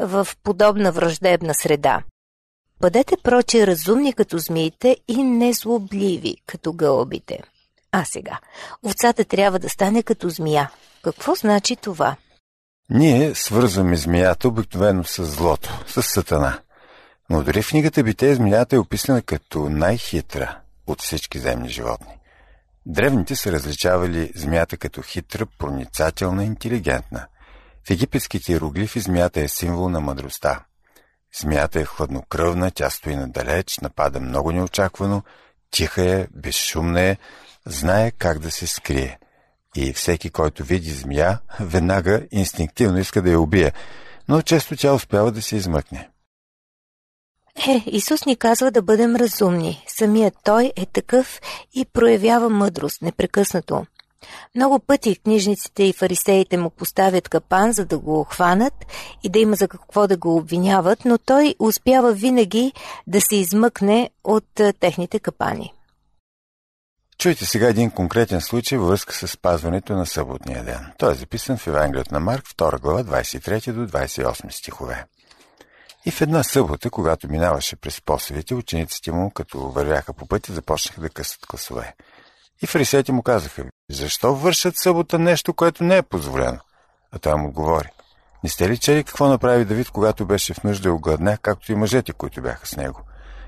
в 0.00 0.28
подобна 0.42 0.92
враждебна 0.92 1.54
среда. 1.54 2.02
Бъдете 2.80 3.16
проче 3.22 3.66
разумни 3.66 4.12
като 4.12 4.38
змиите 4.38 4.96
и 5.08 5.22
незлобливи 5.22 6.36
като 6.46 6.72
гълбите. 6.72 7.40
А 7.92 8.04
сега, 8.04 8.38
овцата 8.82 9.24
трябва 9.24 9.58
да 9.58 9.68
стане 9.68 10.02
като 10.02 10.28
змия. 10.28 10.70
Какво 11.02 11.34
значи 11.34 11.76
това? 11.76 12.16
Ние 12.90 13.34
свързваме 13.34 13.96
змията 13.96 14.48
обикновено 14.48 15.04
с 15.04 15.24
злото, 15.24 15.84
с 15.86 16.02
сатана. 16.02 16.60
Но 17.30 17.42
дори 17.42 17.62
в 17.62 17.68
книгата 17.68 18.02
Бите 18.02 18.34
змията 18.34 18.76
е 18.76 18.78
описана 18.78 19.22
като 19.22 19.70
най-хитра 19.70 20.58
от 20.86 21.02
всички 21.02 21.38
земни 21.38 21.68
животни. 21.68 22.18
Древните 22.86 23.36
са 23.36 23.52
различавали 23.52 24.32
змията 24.34 24.76
като 24.76 25.02
хитра, 25.02 25.46
проницателна, 25.58 26.44
интелигентна. 26.44 27.26
В 27.86 27.90
египетските 27.90 28.52
иероглифи 28.52 29.00
змията 29.00 29.40
е 29.40 29.48
символ 29.48 29.88
на 29.88 30.00
мъдростта. 30.00 30.64
Змията 31.40 31.80
е 31.80 31.84
хладнокръвна, 31.84 32.70
тя 32.70 32.90
стои 32.90 33.16
надалеч, 33.16 33.78
напада 33.78 34.20
много 34.20 34.52
неочаквано, 34.52 35.22
тиха 35.70 36.02
е, 36.02 36.26
безшумна 36.30 37.00
е, 37.00 37.16
знае 37.66 38.10
как 38.10 38.38
да 38.38 38.50
се 38.50 38.66
скрие. 38.66 39.18
И 39.76 39.92
всеки, 39.92 40.30
който 40.30 40.64
види 40.64 40.90
змия, 40.90 41.40
веднага 41.60 42.26
инстинктивно 42.32 42.98
иска 42.98 43.22
да 43.22 43.30
я 43.30 43.40
убие, 43.40 43.72
но 44.28 44.42
често 44.42 44.76
тя 44.76 44.92
успява 44.92 45.32
да 45.32 45.42
се 45.42 45.56
измъкне. 45.56 46.08
Е, 47.68 47.82
Исус 47.86 48.26
ни 48.26 48.36
казва 48.36 48.70
да 48.70 48.82
бъдем 48.82 49.16
разумни. 49.16 49.84
Самият 49.86 50.34
Той 50.44 50.72
е 50.76 50.86
такъв 50.86 51.40
и 51.74 51.84
проявява 51.84 52.50
мъдрост 52.50 53.02
непрекъснато. 53.02 53.86
Много 54.54 54.78
пъти 54.78 55.16
книжниците 55.16 55.82
и 55.82 55.92
фарисеите 55.92 56.56
му 56.56 56.70
поставят 56.70 57.28
капан, 57.28 57.72
за 57.72 57.84
да 57.84 57.98
го 57.98 58.24
хванат 58.24 58.74
и 59.22 59.28
да 59.28 59.38
има 59.38 59.56
за 59.56 59.68
какво 59.68 60.06
да 60.06 60.16
го 60.16 60.36
обвиняват, 60.36 61.04
но 61.04 61.18
той 61.18 61.54
успява 61.58 62.12
винаги 62.12 62.72
да 63.06 63.20
се 63.20 63.36
измъкне 63.36 64.10
от 64.24 64.60
техните 64.80 65.18
капани. 65.18 65.73
Чуйте 67.18 67.46
сега 67.46 67.68
един 67.68 67.90
конкретен 67.90 68.40
случай 68.40 68.78
във 68.78 68.88
връзка 68.88 69.14
с 69.14 69.28
спазването 69.28 69.92
на 69.92 70.06
съботния 70.06 70.64
ден. 70.64 70.92
Той 70.98 71.12
е 71.12 71.14
записан 71.14 71.56
в 71.56 71.66
Евангелието 71.66 72.14
на 72.14 72.20
Марк, 72.20 72.44
2 72.48 72.80
глава, 72.80 73.04
23 73.04 73.72
до 73.72 73.86
28 73.86 74.50
стихове. 74.50 75.04
И 76.06 76.10
в 76.10 76.20
една 76.20 76.42
събота, 76.42 76.90
когато 76.90 77.30
минаваше 77.30 77.76
през 77.76 78.00
посевите, 78.00 78.54
учениците 78.54 79.12
му, 79.12 79.30
като 79.30 79.58
вървяха 79.58 80.12
по 80.12 80.26
пътя, 80.26 80.52
започнаха 80.52 81.00
да 81.00 81.08
късат 81.08 81.46
класове. 81.46 81.94
И 82.62 82.66
фарисеите 82.66 83.12
му 83.12 83.22
казаха, 83.22 83.64
защо 83.90 84.34
вършат 84.34 84.76
събота 84.76 85.18
нещо, 85.18 85.54
което 85.54 85.84
не 85.84 85.96
е 85.96 86.02
позволено? 86.02 86.58
А 87.12 87.18
той 87.18 87.34
му 87.34 87.48
отговори, 87.48 87.88
не 88.44 88.50
сте 88.50 88.68
ли 88.68 88.78
чели 88.78 89.04
какво 89.04 89.28
направи 89.28 89.64
Давид, 89.64 89.90
когато 89.90 90.26
беше 90.26 90.54
в 90.54 90.64
нужда 90.64 90.88
и 90.88 90.92
огладня, 90.92 91.38
както 91.42 91.72
и 91.72 91.74
мъжете, 91.74 92.12
които 92.12 92.42
бяха 92.42 92.66
с 92.66 92.76
него? 92.76 93.00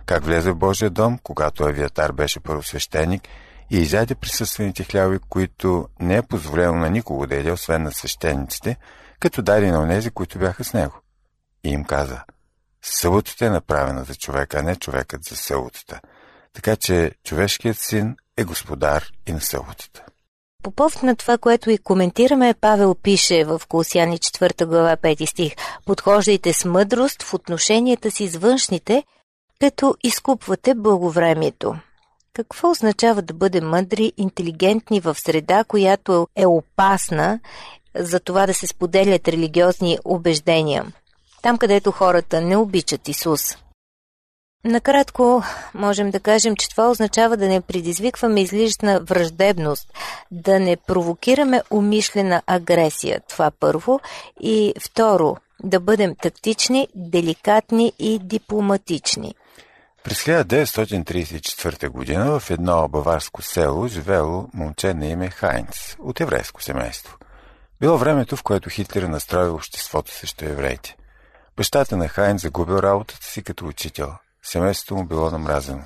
Как 0.07 0.25
влезе 0.25 0.51
в 0.51 0.57
Божия 0.57 0.91
дом, 0.91 1.19
когато 1.23 1.65
Авиатар 1.65 2.13
беше 2.13 2.41
първосвещеник 2.41 3.23
и 3.71 3.79
изяде 3.79 4.15
присъствените 4.15 4.85
хляби, 4.85 5.19
които 5.29 5.89
не 6.01 6.17
е 6.17 6.23
позволено 6.23 6.75
на 6.75 6.91
никого 6.91 7.27
да 7.27 7.37
яде, 7.37 7.53
освен 7.53 7.83
на 7.83 7.93
свещениците, 7.93 8.77
като 9.21 9.43
даде 9.43 9.71
на 9.71 9.83
онези, 9.83 10.11
които 10.11 10.39
бяха 10.39 10.65
с 10.65 10.73
него. 10.73 10.95
И 11.65 11.69
им 11.69 11.85
каза, 11.85 12.21
съботата 12.83 13.47
е 13.47 13.51
направена 13.51 14.05
за 14.05 14.15
човека, 14.15 14.59
а 14.59 14.63
не 14.63 14.77
човекът 14.77 15.25
за 15.25 15.37
съботата. 15.37 16.01
Така 16.53 16.77
че 16.77 17.13
човешкият 17.25 17.79
син 17.79 18.17
е 18.37 18.45
господар 18.45 19.05
и 19.27 19.33
на 19.33 19.41
съботата. 19.41 20.05
По 20.63 20.71
повод 20.71 21.03
на 21.03 21.17
това, 21.17 21.39
което 21.39 21.71
и 21.71 21.79
коментираме, 21.79 22.55
Павел 22.61 22.95
пише 22.95 23.45
в 23.45 23.63
Колосяни 23.69 24.19
4 24.19 24.67
глава 24.67 24.97
5 24.97 25.27
стих 25.27 25.53
Подхождайте 25.85 26.53
с 26.53 26.65
мъдрост 26.65 27.23
в 27.23 27.35
отношенията 27.35 28.11
си 28.11 28.29
с 28.29 28.37
външните, 28.37 29.05
като 29.61 29.97
изкупвате 30.03 30.75
благовремието. 30.75 31.77
Какво 32.37 32.71
означава 32.71 33.23
да 33.23 33.35
бъдем 33.35 33.69
мъдри, 33.69 34.13
интелигентни 34.17 35.01
в 35.01 35.15
среда, 35.15 35.65
която 35.65 36.29
е 36.37 36.47
опасна 36.47 37.41
за 37.95 38.21
това 38.21 38.47
да 38.47 38.55
се 38.55 38.67
споделят 38.67 39.29
религиозни 39.29 39.99
убеждения? 40.05 40.87
Там, 41.43 41.59
където 41.59 41.91
хората 41.91 42.41
не 42.41 42.57
обичат 42.57 43.09
Исус. 43.09 43.57
Накратко 44.65 45.43
можем 45.75 46.11
да 46.11 46.21
кажем, 46.21 46.57
че 46.57 46.69
това 46.69 46.91
означава 46.91 47.37
да 47.37 47.49
не 47.49 47.61
предизвикваме 47.61 48.41
излишна 48.41 49.01
враждебност, 49.01 49.93
да 50.31 50.61
не 50.61 50.77
провокираме 50.77 51.63
умишлена 51.71 52.43
агресия. 52.47 53.21
Това 53.29 53.51
първо. 53.61 54.01
И 54.41 54.75
второ, 54.81 55.37
да 55.63 55.81
бъдем 55.81 56.15
тактични, 56.23 56.89
деликатни 56.95 57.93
и 57.99 58.19
дипломатични. 58.19 59.35
През 60.07 60.25
1934 60.25 61.89
година 61.89 62.41
в 62.41 62.51
едно 62.51 62.89
баварско 62.89 63.43
село 63.43 63.89
живело 63.89 64.49
момче 64.55 64.95
на 64.95 65.07
име 65.07 65.31
Хайнц 65.31 65.97
от 65.99 66.21
еврейско 66.21 66.63
семейство. 66.63 67.17
Било 67.81 67.99
времето, 67.99 68.37
в 68.37 68.43
което 68.43 68.71
Хитлер 68.71 69.03
настроил 69.03 69.55
обществото 69.55 70.13
срещу 70.13 70.45
евреите. 70.45 70.97
Бащата 71.57 71.97
на 71.97 72.09
Хайнц 72.09 72.43
загубил 72.43 72.75
работата 72.75 73.27
си 73.27 73.43
като 73.43 73.67
учител– 73.67 74.13
Семейството 74.43 74.97
му 74.97 75.05
било 75.05 75.31
намразено. 75.31 75.83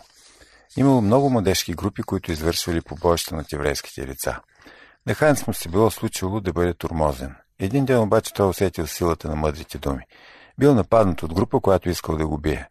Имало 0.76 1.00
много 1.00 1.30
младежки 1.30 1.74
групи, 1.74 2.02
които 2.02 2.32
извършвали 2.32 2.80
побоища 2.80 3.36
над 3.36 3.52
еврейските 3.52 4.06
лица. 4.06 4.40
На 5.06 5.14
Хайнц 5.14 5.46
му 5.46 5.54
се 5.54 5.68
било 5.68 5.90
случило 5.90 6.40
да 6.40 6.52
бъде 6.52 6.74
турмозен. 6.74 7.34
Един 7.58 7.84
ден 7.84 7.98
обаче 7.98 8.34
той 8.34 8.48
усетил 8.48 8.86
силата 8.86 9.28
на 9.28 9.36
мъдрите 9.36 9.78
думи. 9.78 10.02
Бил 10.58 10.74
нападнат 10.74 11.22
от 11.22 11.34
група, 11.34 11.60
която 11.60 11.90
искал 11.90 12.16
да 12.16 12.26
го 12.26 12.38
бие. 12.38 12.68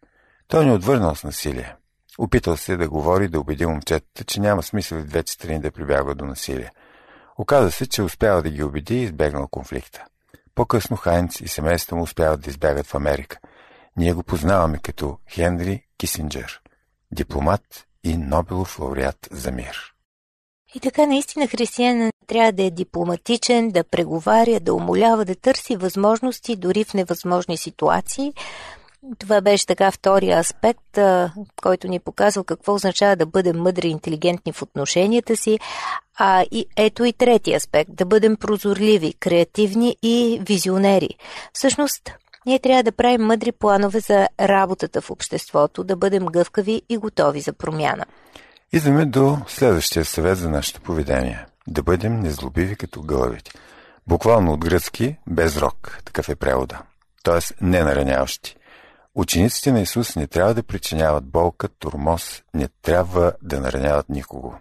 Той 0.50 0.66
не 0.66 0.72
отвърнал 0.72 1.14
с 1.14 1.24
насилие. 1.24 1.76
Опитал 2.18 2.56
се 2.56 2.76
да 2.76 2.88
говори, 2.88 3.28
да 3.28 3.40
убеди 3.40 3.66
момчетата, 3.66 4.24
че 4.24 4.40
няма 4.40 4.62
смисъл 4.62 4.98
в 4.98 5.04
двете 5.04 5.32
страни 5.32 5.60
да 5.60 5.70
прибягва 5.70 6.14
до 6.14 6.24
насилие. 6.24 6.70
Оказа 7.38 7.70
се, 7.70 7.86
че 7.86 8.02
успява 8.02 8.42
да 8.42 8.50
ги 8.50 8.62
убеди 8.62 8.94
и 8.94 9.02
избегнал 9.02 9.48
конфликта. 9.48 10.04
По-късно 10.54 10.96
Хайнц 10.96 11.40
и 11.40 11.48
семейството 11.48 11.96
му 11.96 12.02
успяват 12.02 12.40
да 12.40 12.50
избягат 12.50 12.86
в 12.86 12.94
Америка– 12.94 13.38
ние 13.96 14.12
го 14.12 14.22
познаваме 14.22 14.78
като 14.78 15.18
Хенри 15.30 15.82
Кисинджер, 15.98 16.60
дипломат 17.12 17.86
и 18.04 18.16
Нобелов 18.16 18.78
лауреат 18.78 19.28
за 19.30 19.52
мир. 19.52 19.94
И 20.74 20.80
така 20.80 21.06
наистина 21.06 21.46
християнин 21.46 22.10
трябва 22.26 22.52
да 22.52 22.62
е 22.62 22.70
дипломатичен, 22.70 23.68
да 23.68 23.84
преговаря, 23.84 24.60
да 24.60 24.74
умолява, 24.74 25.24
да 25.24 25.34
търси 25.34 25.76
възможности 25.76 26.56
дори 26.56 26.84
в 26.84 26.94
невъзможни 26.94 27.56
ситуации. 27.56 28.32
Това 29.18 29.40
беше 29.40 29.66
така 29.66 29.90
втория 29.90 30.38
аспект, 30.38 30.98
който 31.62 31.88
ни 31.88 32.00
показва 32.00 32.44
какво 32.44 32.74
означава 32.74 33.16
да 33.16 33.26
бъдем 33.26 33.56
мъдри 33.56 33.88
и 33.88 33.90
интелигентни 33.90 34.52
в 34.52 34.62
отношенията 34.62 35.36
си. 35.36 35.58
А 36.18 36.44
и 36.50 36.66
ето 36.76 37.04
и 37.04 37.12
третия 37.12 37.56
аспект 37.56 37.90
да 37.94 38.04
бъдем 38.04 38.36
прозорливи, 38.36 39.12
креативни 39.12 39.96
и 40.02 40.40
визионери. 40.46 41.08
Всъщност, 41.52 42.12
ние 42.46 42.58
трябва 42.58 42.82
да 42.82 42.92
правим 42.92 43.26
мъдри 43.26 43.52
планове 43.52 44.00
за 44.00 44.28
работата 44.40 45.00
в 45.00 45.10
обществото, 45.10 45.84
да 45.84 45.96
бъдем 45.96 46.26
гъвкави 46.26 46.82
и 46.88 46.96
готови 46.96 47.40
за 47.40 47.52
промяна. 47.52 48.04
Идваме 48.72 49.04
до 49.06 49.38
следващия 49.46 50.04
съвет 50.04 50.38
за 50.38 50.50
нашето 50.50 50.80
поведение. 50.80 51.46
Да 51.68 51.82
бъдем 51.82 52.20
незлобиви 52.20 52.76
като 52.76 53.02
гълъвите. 53.02 53.50
Буквално 54.06 54.52
от 54.52 54.64
гръцки 54.64 55.16
без 55.26 55.56
рок, 55.56 55.98
такъв 56.04 56.28
е 56.28 56.36
превода. 56.36 56.82
Тоест 57.22 57.54
ненараняващи. 57.60 58.56
Учениците 59.14 59.72
на 59.72 59.80
Исус 59.80 60.16
не 60.16 60.26
трябва 60.26 60.54
да 60.54 60.62
причиняват 60.62 61.24
болка, 61.24 61.68
турмоз, 61.68 62.42
не 62.54 62.68
трябва 62.82 63.32
да 63.42 63.60
нараняват 63.60 64.08
никого. 64.08 64.54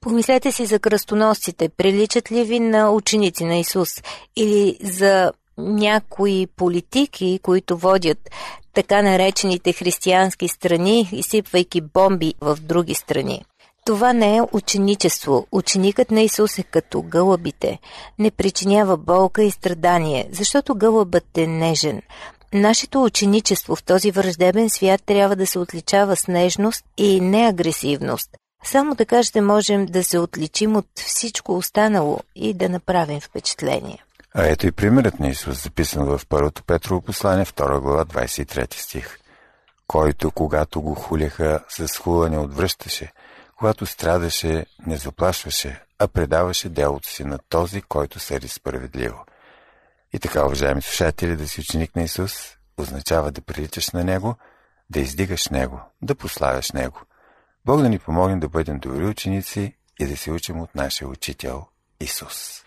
Помислете 0.00 0.52
си 0.52 0.66
за 0.66 0.78
кръстоносците. 0.78 1.68
Приличат 1.68 2.32
ли 2.32 2.44
ви 2.44 2.60
на 2.60 2.90
ученици 2.90 3.44
на 3.44 3.56
Исус? 3.56 3.88
Или 4.36 4.78
за 4.82 5.32
някои 5.58 6.46
политики, 6.56 7.40
които 7.42 7.76
водят 7.76 8.30
така 8.74 9.02
наречените 9.02 9.72
християнски 9.72 10.48
страни, 10.48 11.08
изсипвайки 11.12 11.80
бомби 11.80 12.34
в 12.40 12.58
други 12.60 12.94
страни. 12.94 13.44
Това 13.84 14.12
не 14.12 14.36
е 14.36 14.42
ученичество. 14.52 15.46
Ученикът 15.52 16.10
на 16.10 16.20
Исус 16.20 16.58
е 16.58 16.62
като 16.62 17.02
гълъбите. 17.02 17.78
Не 18.18 18.30
причинява 18.30 18.96
болка 18.96 19.42
и 19.42 19.50
страдание, 19.50 20.28
защото 20.32 20.74
гълъбът 20.74 21.38
е 21.38 21.46
нежен. 21.46 22.02
Нашето 22.52 23.04
ученичество 23.04 23.76
в 23.76 23.82
този 23.82 24.10
враждебен 24.10 24.70
свят 24.70 25.02
трябва 25.06 25.36
да 25.36 25.46
се 25.46 25.58
отличава 25.58 26.16
с 26.16 26.28
нежност 26.28 26.84
и 26.96 27.20
неагресивност. 27.20 28.30
Само 28.64 28.94
така 28.94 29.22
ще 29.22 29.40
можем 29.40 29.86
да 29.86 30.04
се 30.04 30.18
отличим 30.18 30.76
от 30.76 30.86
всичко 30.94 31.56
останало 31.56 32.18
и 32.34 32.54
да 32.54 32.68
направим 32.68 33.20
впечатление. 33.20 34.04
А 34.34 34.46
ето 34.46 34.66
и 34.66 34.72
примерът 34.72 35.20
на 35.20 35.28
Исус, 35.28 35.62
записан 35.62 36.04
в 36.04 36.20
първото 36.28 36.62
Петрово 36.62 37.00
послание, 37.00 37.44
2 37.44 37.80
глава, 37.80 38.04
23 38.04 38.74
стих. 38.74 39.18
Който, 39.86 40.30
когато 40.30 40.82
го 40.82 40.94
хуляха, 40.94 41.60
с 41.68 41.96
хула 41.98 42.30
не 42.30 42.38
отвръщаше, 42.38 43.12
когато 43.58 43.86
страдаше, 43.86 44.66
не 44.86 44.96
заплашваше, 44.96 45.80
а 45.98 46.08
предаваше 46.08 46.68
делото 46.68 47.08
си 47.08 47.24
на 47.24 47.38
този, 47.48 47.82
който 47.82 48.18
съди 48.18 48.48
справедливо. 48.48 49.24
И 50.12 50.18
така, 50.18 50.46
уважаеми 50.46 50.82
слушатели, 50.82 51.36
да 51.36 51.48
си 51.48 51.60
ученик 51.60 51.96
на 51.96 52.02
Исус 52.02 52.32
означава 52.78 53.30
да 53.30 53.40
приличаш 53.40 53.90
на 53.90 54.04
Него, 54.04 54.34
да 54.90 55.00
издигаш 55.00 55.48
Него, 55.48 55.80
да 56.02 56.14
прославяш 56.14 56.72
Него. 56.72 57.00
Бог 57.64 57.82
да 57.82 57.88
ни 57.88 57.98
помогне 57.98 58.36
да 58.36 58.48
бъдем 58.48 58.78
добри 58.78 59.06
ученици 59.06 59.76
и 60.00 60.06
да 60.06 60.16
се 60.16 60.30
учим 60.30 60.60
от 60.60 60.74
нашия 60.74 61.08
учител 61.08 61.66
Исус. 62.00 62.62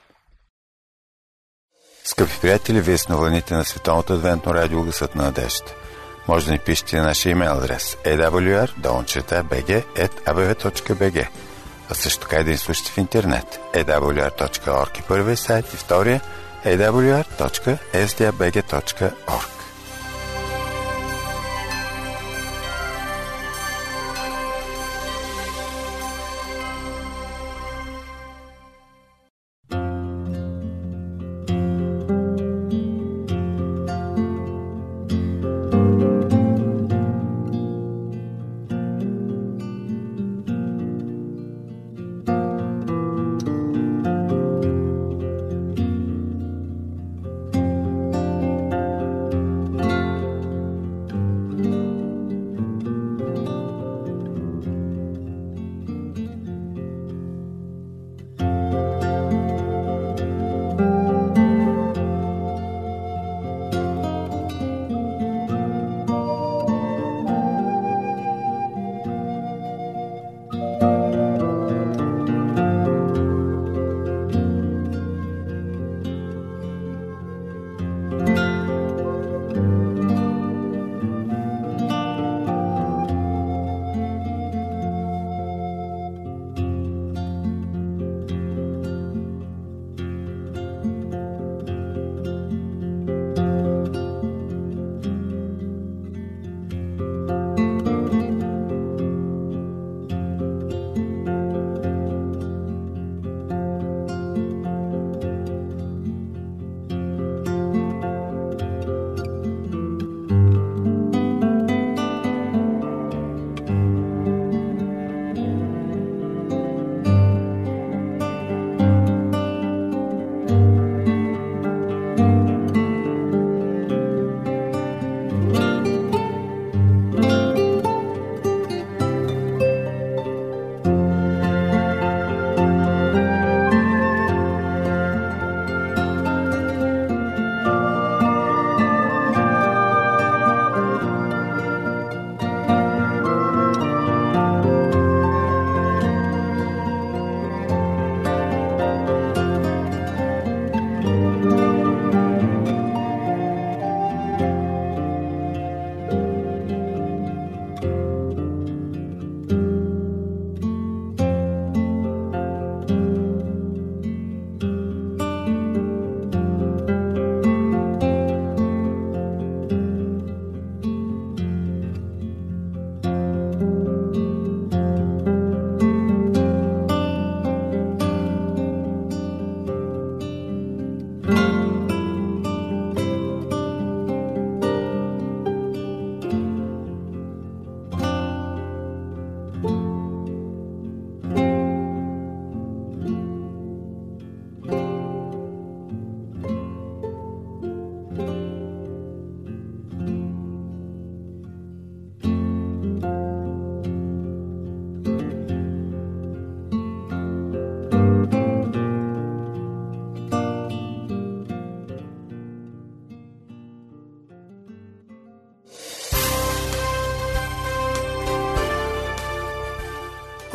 Скъпи 2.03 2.39
приятели, 2.41 2.81
вие 2.81 2.97
сте 2.97 3.12
на 3.12 3.17
вълните 3.17 3.53
на 3.53 3.65
Световното 3.65 4.13
адвентно 4.13 4.53
радио 4.53 4.84
Гъсът 4.84 5.15
на 5.15 5.23
надеждата. 5.23 5.75
Може 6.27 6.45
да 6.45 6.51
ни 6.51 6.60
пишете 6.60 6.97
на 6.97 7.03
нашия 7.03 7.31
имейл 7.31 7.51
адрес 7.51 7.95
awr.bg.abv.bg 7.95 8.88
а 11.89 11.93
също 11.93 12.21
така 12.21 12.39
и 12.39 12.43
да 12.43 12.51
ни 12.51 12.58
слушате 12.58 12.91
в 12.91 12.97
интернет 12.97 13.60
awr.org 13.73 14.99
и 14.99 15.03
първия 15.08 15.38
сайт 15.38 15.73
и 15.73 15.77
втория 15.77 16.21
awr.sdabg.org 16.65 19.55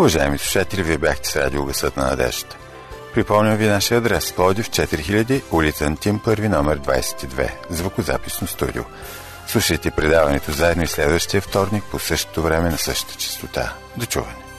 Уважаеми 0.01 0.39
слушатели, 0.39 0.83
вие 0.83 0.99
бяхте 0.99 1.29
с 1.29 1.37
радио 1.37 1.65
Гъсът 1.65 1.97
на 1.97 2.07
надеждата. 2.07 2.57
Припомням 3.15 3.57
ви 3.57 3.67
нашия 3.67 3.99
адрес 3.99 4.33
Плодив 4.33 4.71
4000, 4.71 5.43
улица 5.53 5.85
Антим, 5.85 6.19
първи 6.19 6.49
номер 6.49 6.81
22, 6.81 7.51
звукозаписно 7.71 8.47
студио. 8.47 8.83
Слушайте 9.47 9.91
предаването 9.91 10.53
заедно 10.53 10.83
и 10.83 10.87
следващия 10.87 11.41
вторник 11.41 11.85
по 11.91 11.99
същото 11.99 12.43
време 12.43 12.71
на 12.71 12.79
същата 12.79 13.15
частота. 13.15 13.75
До 13.97 14.07
чуване! 14.07 14.50